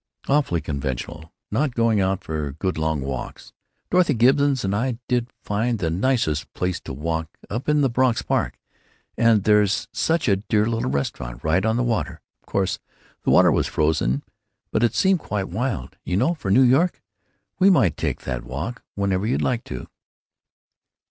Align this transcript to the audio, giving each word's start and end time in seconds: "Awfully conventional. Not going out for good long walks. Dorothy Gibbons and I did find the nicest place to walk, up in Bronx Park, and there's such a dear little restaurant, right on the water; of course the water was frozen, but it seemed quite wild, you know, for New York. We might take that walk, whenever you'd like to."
"Awfully 0.27 0.61
conventional. 0.61 1.31
Not 1.51 1.75
going 1.75 2.01
out 2.01 2.23
for 2.23 2.53
good 2.53 2.75
long 2.75 3.01
walks. 3.01 3.53
Dorothy 3.91 4.15
Gibbons 4.15 4.65
and 4.65 4.75
I 4.75 4.97
did 5.07 5.29
find 5.43 5.77
the 5.77 5.91
nicest 5.91 6.51
place 6.55 6.79
to 6.79 6.91
walk, 6.93 7.29
up 7.51 7.69
in 7.69 7.87
Bronx 7.89 8.23
Park, 8.23 8.57
and 9.15 9.43
there's 9.43 9.87
such 9.91 10.27
a 10.27 10.37
dear 10.37 10.65
little 10.65 10.89
restaurant, 10.89 11.43
right 11.43 11.63
on 11.63 11.77
the 11.77 11.83
water; 11.83 12.19
of 12.41 12.47
course 12.47 12.79
the 13.21 13.29
water 13.29 13.51
was 13.51 13.67
frozen, 13.67 14.23
but 14.71 14.81
it 14.81 14.95
seemed 14.95 15.19
quite 15.19 15.49
wild, 15.49 15.97
you 16.03 16.17
know, 16.17 16.33
for 16.33 16.49
New 16.49 16.63
York. 16.63 17.03
We 17.59 17.69
might 17.69 17.95
take 17.95 18.21
that 18.21 18.43
walk, 18.43 18.81
whenever 18.95 19.27
you'd 19.27 19.43
like 19.43 19.63
to." 19.65 19.87